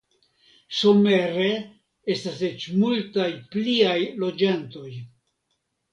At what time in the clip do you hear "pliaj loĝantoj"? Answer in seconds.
3.53-4.89